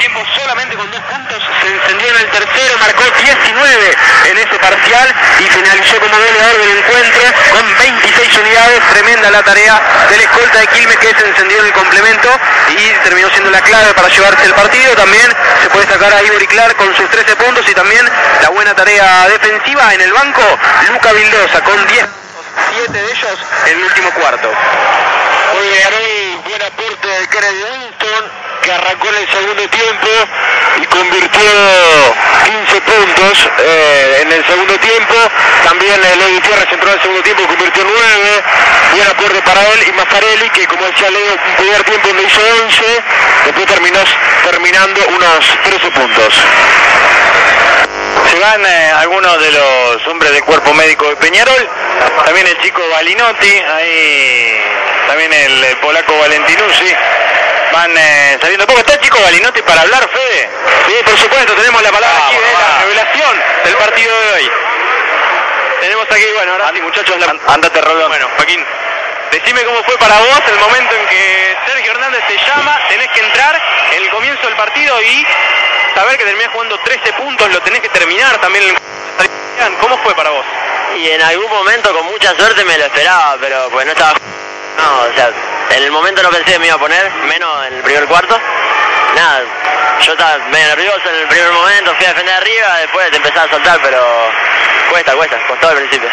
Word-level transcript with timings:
tiempo 0.00 0.24
solamente 0.34 0.74
con 0.76 0.90
dos 0.90 1.00
puntos, 1.02 1.42
se 1.60 1.68
encendió 1.68 2.08
en 2.08 2.16
el 2.16 2.30
tercero, 2.30 2.78
marcó 2.78 3.04
19 3.04 3.96
en 4.30 4.38
ese 4.38 4.58
parcial 4.58 5.14
y 5.38 5.44
finalizó 5.44 6.00
como 6.00 6.16
goleador 6.16 6.56
del 6.56 6.78
encuentro 6.78 7.22
con 7.52 7.78
26 7.78 8.38
unidades. 8.38 8.80
Tremenda 8.88 9.30
la 9.30 9.42
tarea 9.42 9.78
del 10.08 10.20
escolta 10.20 10.58
de 10.58 10.66
Quilmes 10.68 10.96
que 10.96 11.14
se 11.14 11.28
encendió 11.28 11.60
en 11.60 11.66
el 11.66 11.72
complemento 11.74 12.28
y 12.70 12.88
terminó 13.04 13.28
siendo 13.28 13.50
la 13.50 13.60
clave 13.60 13.92
para 13.92 14.08
llevarse 14.08 14.46
el 14.46 14.54
partido. 14.54 14.96
También 14.96 15.28
se 15.62 15.68
puede 15.68 15.86
sacar 15.86 16.12
a 16.14 16.22
Ivory 16.22 16.46
Clark 16.46 16.76
con 16.76 16.96
sus 16.96 17.08
13 17.10 17.36
puntos 17.36 17.68
y 17.68 17.74
también 17.74 18.08
la 18.40 18.48
buena 18.48 18.74
tarea 18.74 19.28
defensiva 19.28 19.92
en 19.92 20.00
el 20.00 20.12
banco. 20.14 20.42
Luca 20.88 21.12
Vildosa 21.12 21.60
con 21.62 21.86
10 21.86 22.06
7 22.72 22.92
de 22.92 23.12
ellos 23.12 23.38
en 23.66 23.78
el 23.78 23.84
último 23.84 24.10
cuarto. 24.12 24.50
Muy 25.54 25.68
bien, 25.68 26.42
buen 26.44 26.62
aporte 26.62 27.08
de 27.08 27.26
Kennedy 27.28 27.89
arrancó 28.80 29.08
en 29.08 29.14
el 29.16 29.28
segundo 29.28 29.68
tiempo 29.68 30.08
y 30.80 30.86
convirtió 30.86 31.50
15 32.44 32.80
puntos 32.80 33.50
eh, 33.58 34.18
en 34.22 34.32
el 34.32 34.46
segundo 34.46 34.78
tiempo. 34.78 35.14
También 35.64 36.00
eh, 36.02 36.16
Leo 36.16 36.30
Gutiérrez 36.34 36.72
entró 36.72 36.88
en 36.88 36.94
el 36.94 37.00
segundo 37.00 37.22
tiempo 37.22 37.42
y 37.42 37.46
convirtió 37.46 37.84
9. 37.84 38.42
Buen 38.94 39.08
aporte 39.08 39.42
para 39.42 39.60
él 39.72 39.84
y 39.88 39.92
Mascarelli, 39.92 40.50
que 40.50 40.66
como 40.66 40.84
decía 40.86 41.10
Leo, 41.10 41.32
un 41.32 41.56
primer 41.56 41.84
tiempo 41.84 42.08
donde 42.08 42.22
hizo 42.24 42.40
11, 42.64 43.02
después 43.46 43.66
terminó 43.66 43.98
terminando 44.50 45.00
unos 45.08 45.58
13 45.64 45.90
puntos. 45.90 46.34
Se 48.30 48.38
van 48.38 48.64
eh, 48.64 48.92
algunos 48.98 49.40
de 49.40 49.52
los 49.52 50.06
hombres 50.08 50.32
del 50.32 50.44
cuerpo 50.44 50.72
médico 50.74 51.08
de 51.08 51.16
Peñarol, 51.16 51.68
también 52.24 52.46
el 52.46 52.58
chico 52.60 52.82
Balinotti, 52.90 53.58
ahí 53.58 54.60
también 55.06 55.32
el, 55.32 55.64
el 55.64 55.76
polaco 55.78 56.16
Valentinuzzi, 56.18 56.94
van 57.72 57.96
eh, 57.96 58.38
saliendo 58.40 58.66
poco. 58.66 58.80
¿Está 58.80 58.94
el 58.94 59.00
chico 59.00 59.18
Balinotti 59.22 59.62
para 59.62 59.82
hablar, 59.82 60.08
Fede? 60.10 60.48
Sí, 60.86 60.94
por 61.04 61.18
supuesto, 61.18 61.54
tenemos 61.54 61.82
la 61.82 61.90
palabra 61.92 62.26
aquí 62.26 62.36
de 62.36 62.52
la 62.52 62.80
revelación 62.82 63.42
del 63.64 63.74
partido 63.76 64.20
de 64.20 64.32
hoy. 64.34 64.50
Tenemos 65.80 66.06
aquí, 66.10 66.26
bueno, 66.34 66.52
ahora 66.52 66.70
sí, 66.74 66.82
muchachos, 66.82 67.18
la... 67.18 67.34
Andate, 67.52 67.80
Rolón. 67.80 68.08
Bueno, 68.08 68.28
Joaquín, 68.36 68.64
decime 69.32 69.64
cómo 69.64 69.82
fue 69.84 69.96
para 69.98 70.18
vos 70.18 70.40
el 70.48 70.58
momento 70.58 70.94
en 70.94 71.06
que 71.08 71.56
Sergio 71.66 71.92
Hernández 71.92 72.22
te 72.28 72.36
llama, 72.46 72.78
tenés 72.88 73.08
que 73.08 73.20
entrar 73.20 73.60
en 73.92 74.02
el 74.02 74.10
comienzo 74.10 74.46
del 74.46 74.56
partido 74.56 75.00
y 75.02 75.26
saber 75.94 76.18
que 76.18 76.24
terminás 76.24 76.52
jugando 76.52 76.78
13 76.80 77.12
puntos, 77.14 77.50
lo 77.50 77.60
tenés 77.62 77.80
que 77.80 77.88
terminar 77.88 78.38
también. 78.38 78.64
en 78.64 78.70
el- 78.70 79.76
¿Cómo 79.80 79.96
fue 79.98 80.14
para 80.14 80.30
vos? 80.30 80.44
Y 80.96 81.08
en 81.10 81.22
algún 81.22 81.48
momento 81.50 81.92
con 81.94 82.04
mucha 82.06 82.34
suerte 82.34 82.64
me 82.64 82.76
lo 82.78 82.84
esperaba, 82.86 83.36
pero 83.40 83.68
pues 83.70 83.84
no 83.86 83.92
estaba... 83.92 84.14
No, 84.80 85.00
o 85.02 85.14
sea, 85.14 85.30
en 85.76 85.82
el 85.82 85.90
momento 85.90 86.22
no 86.22 86.30
pensé 86.30 86.52
que 86.52 86.58
me 86.58 86.66
iba 86.66 86.76
a 86.76 86.78
poner, 86.78 87.10
menos 87.28 87.66
en 87.66 87.74
el 87.74 87.82
primer 87.82 88.06
cuarto. 88.06 88.38
Nada, 89.14 89.42
yo 90.00 90.12
estaba 90.12 90.38
medio 90.48 90.68
nervioso 90.68 91.02
en 91.10 91.16
el 91.16 91.28
primer 91.28 91.52
momento, 91.52 91.94
fui 91.96 92.06
a 92.06 92.08
defender 92.08 92.34
arriba, 92.34 92.78
después 92.78 93.10
te 93.10 93.16
empezaba 93.16 93.46
a 93.46 93.50
soltar, 93.50 93.80
pero 93.82 94.00
cuesta, 94.90 95.14
cuesta, 95.14 95.36
costó 95.48 95.68
al 95.68 95.76
principio. 95.76 96.08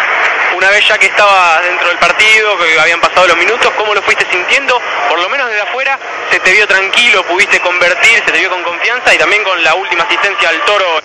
Una 0.55 0.69
vez 0.69 0.87
ya 0.87 0.97
que 0.97 1.05
estabas 1.05 1.63
dentro 1.63 1.87
del 1.87 1.97
partido, 1.97 2.57
que 2.57 2.79
habían 2.79 2.99
pasado 2.99 3.27
los 3.27 3.37
minutos, 3.37 3.71
¿cómo 3.77 3.93
lo 3.93 4.01
fuiste 4.01 4.25
sintiendo? 4.31 4.81
Por 5.07 5.19
lo 5.19 5.29
menos 5.29 5.47
desde 5.47 5.61
afuera 5.61 5.97
se 6.31 6.39
te 6.39 6.51
vio 6.51 6.67
tranquilo, 6.67 7.23
pudiste 7.23 7.59
convertir, 7.61 8.23
se 8.25 8.31
te 8.31 8.39
vio 8.39 8.49
con 8.49 8.63
confianza 8.63 9.13
y 9.13 9.17
también 9.17 9.43
con 9.43 9.63
la 9.63 9.75
última 9.75 10.03
asistencia 10.03 10.49
al 10.49 10.59
toro. 10.65 10.99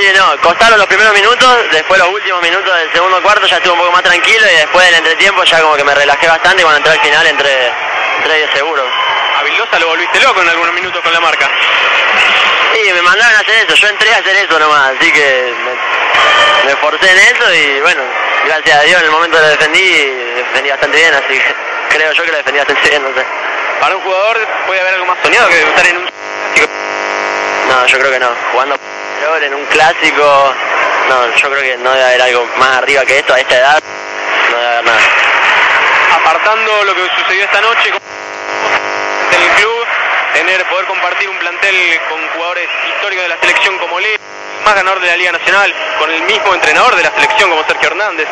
Sí, 0.00 0.06
no, 0.16 0.40
costaron 0.40 0.78
los 0.78 0.86
primeros 0.86 1.12
minutos, 1.12 1.58
después 1.72 2.00
los 2.00 2.08
últimos 2.08 2.40
minutos 2.40 2.74
del 2.74 2.90
segundo 2.90 3.20
cuarto 3.20 3.46
ya 3.46 3.56
estuve 3.56 3.74
un 3.74 3.80
poco 3.80 3.92
más 3.92 4.02
tranquilo 4.02 4.46
y 4.50 4.56
después 4.56 4.86
del 4.86 4.94
entretiempo 4.94 5.44
ya 5.44 5.60
como 5.60 5.76
que 5.76 5.84
me 5.84 5.94
relajé 5.94 6.26
bastante 6.26 6.62
y 6.62 6.64
cuando 6.64 6.78
entré 6.78 6.92
al 6.94 7.00
final 7.00 7.26
entré, 7.26 7.70
entré 8.16 8.46
de 8.46 8.52
seguro. 8.54 8.82
A 8.82 9.42
Vildosa 9.42 9.78
lo 9.78 9.88
volviste 9.88 10.18
loco 10.20 10.40
en 10.40 10.48
algunos 10.48 10.72
minutos 10.72 11.02
con 11.02 11.12
la 11.12 11.20
marca. 11.20 11.50
Sí, 12.72 12.92
me 12.94 13.02
mandaron 13.02 13.36
a 13.36 13.40
hacer 13.40 13.56
eso, 13.56 13.74
yo 13.74 13.88
entré 13.88 14.14
a 14.14 14.18
hacer 14.20 14.36
eso 14.36 14.58
nomás, 14.58 14.92
así 14.96 15.12
que 15.12 15.54
me, 15.66 16.64
me 16.64 16.70
esforcé 16.70 17.10
en 17.10 17.18
eso 17.18 17.52
y 17.52 17.80
bueno, 17.82 18.00
gracias 18.46 18.78
a 18.78 18.82
Dios 18.84 19.00
en 19.00 19.04
el 19.04 19.12
momento 19.12 19.38
lo 19.38 19.48
defendí, 19.48 20.06
defendí 20.34 20.70
bastante 20.70 20.96
bien, 20.96 21.12
así 21.12 21.34
que 21.38 21.54
creo 21.94 22.12
yo 22.14 22.24
que 22.24 22.30
lo 22.30 22.36
defendí 22.38 22.58
bastante 22.58 22.88
bien, 22.88 23.02
no 23.02 23.10
sé. 23.20 23.26
Para 23.78 23.96
un 23.96 24.02
jugador 24.02 24.48
puede 24.66 24.80
haber 24.80 24.94
algo 24.94 25.04
más 25.04 25.18
soñado 25.22 25.46
que 25.50 25.60
estar 25.60 25.86
en 25.88 25.96
un... 25.98 26.04
No, 27.68 27.86
yo 27.86 27.98
creo 27.98 28.10
que 28.10 28.18
no, 28.18 28.28
jugando 28.50 28.89
En 29.20 29.54
un 29.54 29.64
clásico, 29.66 30.54
no, 31.08 31.34
yo 31.36 31.50
creo 31.50 31.62
que 31.62 31.76
no 31.78 31.90
debe 31.92 32.04
haber 32.04 32.22
algo 32.22 32.46
más 32.56 32.78
arriba 32.78 33.04
que 33.04 33.18
esto 33.18 33.34
a 33.34 33.38
esta 33.40 33.54
edad, 33.54 33.82
no 34.50 34.56
debe 34.56 34.68
haber 34.70 34.84
nada. 34.84 34.98
Apartando 36.16 36.84
lo 36.84 36.94
que 36.94 37.02
sucedió 37.18 37.44
esta 37.44 37.60
noche 37.60 37.88
en 37.88 39.42
el 39.42 39.48
club, 39.56 39.86
tener, 40.34 40.64
poder 40.66 40.86
compartir 40.86 41.28
un 41.28 41.36
plantel 41.38 42.00
con 42.08 42.18
jugadores 42.30 42.68
históricos 42.88 43.22
de 43.24 43.28
la 43.28 43.36
selección 43.40 43.78
como 43.78 44.00
Leo, 44.00 44.18
más 44.64 44.74
ganador 44.74 45.00
de 45.00 45.06
la 45.08 45.16
Liga 45.16 45.32
Nacional, 45.32 45.74
con 45.98 46.10
el 46.10 46.22
mismo 46.22 46.54
entrenador 46.54 46.96
de 46.96 47.02
la 47.02 47.10
selección 47.12 47.50
como 47.50 47.64
Sergio 47.64 47.88
Hernández. 47.88 48.26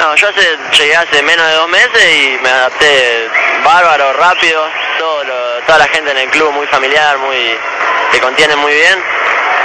No, 0.00 0.14
yo 0.16 0.28
hace, 0.28 0.58
llegué 0.78 0.96
hace 0.96 1.22
menos 1.22 1.46
de 1.46 1.54
dos 1.54 1.68
meses 1.68 2.04
y 2.14 2.38
me 2.42 2.50
adapté 2.50 3.28
bárbaro, 3.64 4.12
rápido, 4.14 4.68
todo 4.98 5.24
lo- 5.24 5.60
toda 5.66 5.78
la 5.78 5.88
gente 5.88 6.10
en 6.10 6.18
el 6.18 6.28
club 6.30 6.52
muy 6.52 6.66
familiar, 6.66 7.16
muy 7.18 7.56
te 8.12 8.20
contiene 8.20 8.54
muy 8.56 8.72
bien 8.72 9.02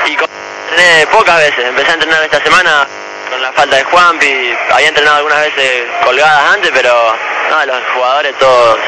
y 0.05 0.15
con- 0.15 0.27
entrené 0.71 1.07
pocas 1.07 1.37
veces, 1.37 1.65
empecé 1.65 1.91
a 1.91 1.93
entrenar 1.95 2.23
esta 2.23 2.41
semana 2.43 2.87
con 3.29 3.41
la 3.41 3.51
falta 3.53 3.75
de 3.75 3.83
Juanpi, 3.83 4.55
había 4.71 4.87
entrenado 4.89 5.17
algunas 5.17 5.41
veces 5.41 5.83
colgadas 6.03 6.53
antes, 6.53 6.71
pero 6.73 7.15
no, 7.51 7.65
los 7.65 7.77
jugadores 7.93 8.35
todos 8.39 8.79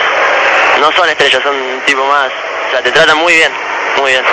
no 0.80 0.92
son 0.94 1.10
estrellas, 1.10 1.42
son 1.44 1.56
un 1.56 1.82
tipo 1.82 2.04
más, 2.06 2.28
o 2.68 2.72
sea, 2.72 2.82
te 2.82 2.92
tratan 2.92 3.18
muy 3.18 3.34
bien, 3.34 3.52
muy 3.98 4.12
bien. 4.12 4.24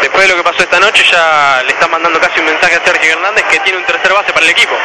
Después 0.00 0.22
de 0.24 0.28
lo 0.28 0.36
que 0.36 0.48
pasó 0.48 0.62
esta 0.62 0.78
noche 0.78 1.02
ya 1.10 1.60
le 1.64 1.72
están 1.72 1.90
mandando 1.90 2.20
casi 2.20 2.38
un 2.38 2.46
mensaje 2.46 2.76
a 2.76 2.84
Sergio 2.84 3.12
Hernández 3.14 3.44
que 3.50 3.58
tiene 3.60 3.78
un 3.78 3.84
tercer 3.84 4.12
base 4.12 4.32
para 4.32 4.44
el 4.44 4.50
equipo. 4.50 4.76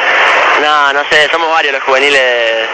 No, 0.62 0.94
no 0.94 1.04
sé, 1.10 1.30
somos 1.32 1.52
varios 1.52 1.74
los 1.74 1.84
juveniles 1.84 2.68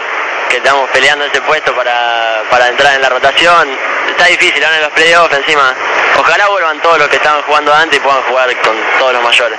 que 0.50 0.56
estamos 0.56 0.90
peleando 0.90 1.24
ese 1.24 1.40
puesto 1.42 1.72
para, 1.74 2.42
para 2.50 2.68
entrar 2.68 2.94
en 2.96 3.02
la 3.02 3.08
rotación. 3.08 3.68
Está 4.10 4.26
difícil, 4.26 4.62
ahora 4.64 4.76
en 4.76 4.82
los 4.82 4.92
playoffs 4.92 5.36
encima. 5.36 5.74
Ojalá 6.18 6.48
vuelvan 6.48 6.82
todos 6.82 6.98
los 6.98 7.08
que 7.08 7.16
estaban 7.16 7.40
jugando 7.42 7.72
antes 7.72 7.98
y 7.98 8.00
puedan 8.02 8.20
jugar 8.22 8.54
con 8.60 8.76
todos 8.98 9.12
los 9.14 9.22
mayores. 9.22 9.58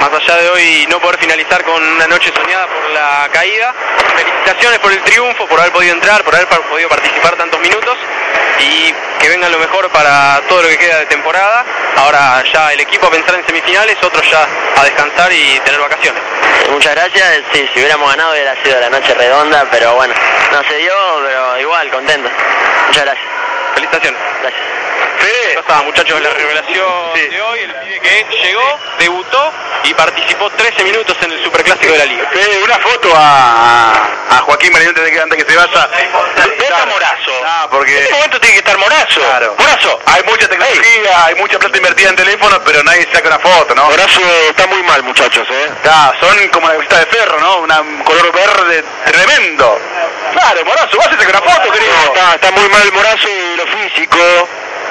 Más 0.00 0.12
allá 0.12 0.36
de 0.42 0.50
hoy 0.50 0.86
no 0.90 1.00
poder 1.00 1.18
finalizar 1.18 1.62
con 1.64 1.82
una 1.82 2.06
noche 2.08 2.32
soñada 2.34 2.66
por 2.66 2.90
la 2.90 3.28
caída, 3.32 3.74
felicitaciones 4.16 4.78
por 4.80 4.92
el 4.92 5.00
triunfo, 5.02 5.46
por 5.46 5.60
haber 5.60 5.72
podido 5.72 5.94
entrar, 5.94 6.22
por 6.24 6.34
haber 6.34 6.48
podido 6.48 6.88
participar 6.88 7.36
tantos 7.36 7.60
minutos 7.60 7.96
y 8.60 8.92
que 9.20 9.28
venga 9.28 9.48
lo 9.48 9.58
mejor 9.58 9.88
para 9.90 10.40
todo 10.48 10.62
lo 10.62 10.68
que 10.68 10.78
queda 10.78 10.98
de 10.98 11.06
temporada. 11.06 11.64
Ahora 11.98 12.44
ya 12.52 12.72
el 12.72 12.80
equipo 12.80 13.08
a 13.08 13.10
pensar 13.10 13.34
en 13.34 13.44
semifinales, 13.44 13.96
otros 14.02 14.24
ya 14.30 14.46
a 14.76 14.84
descansar 14.84 15.32
y 15.32 15.58
tener 15.64 15.80
vacaciones. 15.80 16.22
Muchas 16.70 16.94
gracias, 16.94 17.42
sí, 17.52 17.68
si 17.72 17.80
hubiéramos 17.80 18.08
ganado 18.08 18.32
hubiera 18.32 18.54
sido 18.62 18.78
la 18.78 18.88
noche 18.88 19.14
redonda, 19.14 19.66
pero 19.70 19.94
bueno, 19.94 20.14
no 20.52 20.62
se 20.62 20.76
dio, 20.76 20.92
pero 21.26 21.60
igual, 21.60 21.90
contento. 21.90 22.30
Muchas 22.86 23.04
gracias. 23.04 23.26
Felicitaciones. 23.74 24.20
Gracias. 24.42 24.62
Fede, 25.18 25.54
ya 25.54 25.60
está, 25.60 25.82
muchachos, 25.82 26.22
la 26.22 26.30
revelación 26.30 27.14
de 27.14 27.42
hoy, 27.42 27.60
el 27.60 27.74
pibe 27.74 28.00
que 28.00 28.26
llegó, 28.44 28.78
debutó 28.98 29.52
y 29.82 29.94
participó 29.94 30.50
13 30.50 30.84
minutos 30.84 31.16
en 31.22 31.32
el 31.32 31.42
Superclásico 31.42 31.92
de 31.92 31.98
la 31.98 32.04
Liga. 32.04 32.28
Fede, 32.32 32.62
una 32.62 32.78
foto 32.78 33.12
a, 33.16 33.92
a 34.30 34.38
Joaquín 34.42 34.72
Marinete 34.72 35.00
de 35.00 35.10
que 35.10 35.20
antes 35.20 35.44
que 35.44 35.50
se 35.50 35.56
vaya. 35.58 35.88
Deja 36.58 36.86
Morazo. 36.86 37.27
Ah, 37.50 37.66
porque... 37.70 37.96
En 37.96 38.02
este 38.02 38.14
momento 38.14 38.40
tiene 38.40 38.52
que 38.54 38.58
estar 38.58 38.76
Morazo. 38.78 39.20
Claro. 39.20 39.54
Morazo. 39.58 40.00
Hay 40.06 40.22
mucha 40.24 40.48
tecnología, 40.48 41.24
hay 41.24 41.34
mucha 41.36 41.58
plata 41.58 41.76
invertida 41.78 42.10
en 42.10 42.16
teléfono, 42.16 42.60
pero 42.64 42.82
nadie 42.84 43.08
saca 43.12 43.28
una 43.28 43.38
foto, 43.38 43.74
¿no? 43.74 43.84
Morazo 43.86 44.20
está 44.50 44.66
muy 44.66 44.82
mal, 44.82 45.02
muchachos, 45.02 45.46
¿eh? 45.50 45.70
Está, 45.76 46.12
son 46.20 46.48
como 46.48 46.66
la 46.68 46.74
camiseta 46.74 46.98
de 47.00 47.06
ferro, 47.06 47.40
¿no? 47.40 47.58
Una- 47.60 47.80
un 47.80 48.02
color 48.04 48.30
verde 48.32 48.84
tremendo. 49.04 49.80
Claro, 50.32 50.64
Morazo, 50.66 50.98
vas 50.98 51.06
a 51.08 51.10
sacar 51.12 51.28
una 51.30 51.40
foto, 51.52 51.72
querido. 51.72 51.92
Está, 52.04 52.34
está 52.34 52.50
muy 52.50 52.68
mal 52.68 52.92
Morazo 52.92 53.28
de 53.28 53.56
lo 53.56 53.66
físico, 53.66 54.18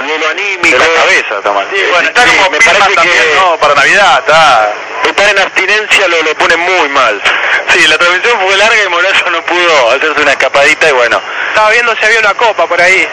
de 0.07 0.17
lo 0.19 0.29
anímico. 0.29 0.77
De 0.77 0.87
la 0.87 1.01
cabeza, 1.01 1.37
está 1.37 1.51
mal. 1.51 1.67
Sí, 1.73 1.81
bueno, 1.91 2.07
está 2.09 2.21
sí, 2.23 2.37
como 2.37 2.49
me 2.49 2.57
parece 2.59 2.93
también, 2.95 3.17
que- 3.23 3.35
¿no? 3.35 3.57
Para 3.57 3.75
Navidad, 3.75 4.19
está... 4.19 4.73
Estar 5.07 5.29
en 5.29 5.39
abstinencia 5.39 6.07
lo, 6.09 6.21
lo 6.21 6.35
pone 6.35 6.57
muy 6.57 6.89
mal. 6.89 7.21
Sí, 7.69 7.87
la 7.87 7.97
transmisión 7.97 8.39
fue 8.41 8.57
larga 8.57 8.83
y 8.83 8.89
Morazo 8.89 9.29
no 9.29 9.36
pudo 9.67 9.91
hacerse 9.91 10.21
una 10.21 10.31
escapadita 10.31 10.87
y 10.89 10.91
bueno. 10.93 11.21
Estaba 11.49 11.69
viendo 11.71 11.95
si 11.95 12.05
había 12.05 12.19
una 12.19 12.33
copa 12.35 12.67
por 12.67 12.79
ahí. 12.81 13.07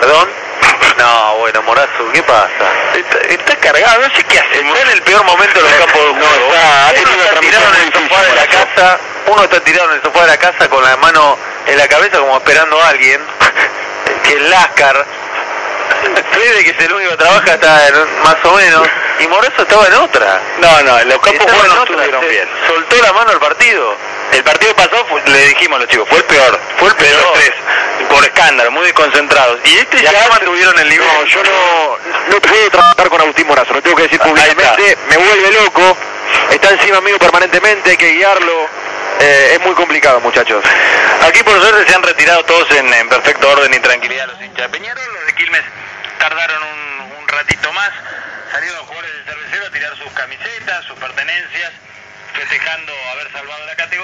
¿Perdón? 0.00 0.28
No, 0.98 1.36
bueno, 1.38 1.62
Morazo, 1.62 2.10
¿qué 2.12 2.22
pasa? 2.22 2.48
Está, 2.94 3.18
está 3.28 3.56
cargado, 3.56 4.00
no 4.08 4.14
sé 4.14 4.22
qué 4.24 4.38
hace. 4.38 4.60
Está 4.60 4.80
en 4.82 4.88
el 4.90 5.02
peor 5.02 5.24
momento 5.24 5.54
de 5.54 5.62
los 5.62 5.72
campos 5.72 6.02
de 6.02 6.12
No, 6.12 6.26
juego. 6.26 6.52
está- 6.54 6.86
ha 6.86 6.90
uno 6.90 7.02
tenido 7.02 7.24
está 7.24 7.40
tirado 7.40 7.64
en 7.74 7.80
el 7.80 7.92
sofá 7.92 8.22
de 8.22 8.34
la 8.34 8.46
casa, 8.46 8.98
uno 9.26 9.44
está 9.44 9.60
tirado 9.60 9.88
en 9.90 9.96
el 9.96 10.02
sofá 10.02 10.20
de 10.22 10.26
la 10.26 10.36
casa 10.36 10.68
con 10.68 10.84
la 10.84 10.96
mano 10.98 11.38
en 11.66 11.78
la 11.78 11.88
cabeza 11.88 12.18
como 12.18 12.36
esperando 12.36 12.80
a 12.82 12.88
alguien, 12.88 13.20
que 14.24 14.32
es 14.34 14.42
Lascar. 14.42 15.06
Fede, 16.32 16.64
que 16.64 16.70
es 16.70 16.78
el 16.80 16.92
único 16.92 17.10
que 17.12 17.16
trabaja, 17.18 17.54
está 17.54 17.88
en- 17.88 18.22
más 18.22 18.36
o 18.44 18.52
menos, 18.52 18.88
y 19.20 19.26
Morazo 19.28 19.62
estaba 19.62 19.86
en 19.86 19.94
otra. 19.94 20.40
No, 20.58 20.82
no, 20.82 21.04
los 21.04 21.18
campos 21.20 21.46
buenos 21.46 21.64
en 21.66 21.74
no 21.76 21.82
estuvieron 21.82 22.28
bien. 22.28 22.48
Soltó 22.66 22.96
la 23.02 23.12
mano 23.12 23.30
al 23.32 23.38
partido. 23.40 23.96
El 24.32 24.44
partido 24.44 24.74
pasó, 24.76 25.04
dijimos 25.54 25.78
los 25.80 25.88
chicos, 25.88 26.08
fue 26.08 26.18
el 26.18 26.24
peor, 26.24 26.60
fue 26.78 26.88
el 26.88 26.96
peor. 26.96 27.32
Tres, 27.34 27.52
por 28.08 28.24
escándalo, 28.24 28.70
muy 28.70 28.84
desconcentrados. 28.84 29.60
Y 29.64 29.76
este 29.78 30.02
ya, 30.02 30.12
mantuvieron 30.30 30.78
el 30.78 30.88
nivel. 30.88 31.06
No, 31.06 31.24
yo 31.26 31.42
no, 31.44 31.98
no 32.28 32.40
puedo 32.40 32.70
trabajar 32.70 33.08
con 33.08 33.20
Agustín 33.20 33.46
Morazo, 33.46 33.74
lo 33.74 33.82
tengo 33.82 33.96
que 33.96 34.04
decir 34.04 34.20
públicamente, 34.20 34.96
me 35.08 35.16
vuelve 35.16 35.52
loco, 35.52 35.96
está 36.50 36.70
encima 36.70 37.00
mío 37.00 37.18
permanentemente, 37.18 37.90
hay 37.90 37.96
que 37.96 38.12
guiarlo, 38.12 38.68
eh, 39.20 39.50
es 39.54 39.60
muy 39.60 39.74
complicado 39.74 40.20
muchachos. 40.20 40.64
Aquí 41.22 41.42
por 41.42 41.60
suerte 41.60 41.88
se 41.88 41.94
han 41.94 42.02
retirado 42.02 42.42
todos 42.44 42.70
en, 42.72 42.92
en 42.92 43.08
perfecto 43.08 43.50
orden 43.50 43.72
y 43.74 43.78
tranquilidad 43.78 44.26
los 44.26 44.40
hinchas 44.40 44.70
de 44.70 44.78
Peñarol. 44.78 45.04
Los 45.14 45.26
de 45.26 45.34
Quilmes 45.34 45.62
tardaron 46.18 46.62
un, 46.62 47.12
un 47.20 47.28
ratito 47.28 47.72
más. 47.72 47.90
Salieron 48.50 48.78
los 48.78 48.86
jugadores 48.86 49.12
del 49.14 49.24
cervecero 49.26 49.66
a 49.66 49.70
tirar 49.70 49.96
sus 49.96 50.12
camisetas, 50.12 50.84
sus 50.86 50.98
pertenencias, 50.98 51.72
festejando 52.34 52.92
haber 53.12 53.30
salvado 53.32 53.66
la 53.66 53.76
categoría. 53.76 53.99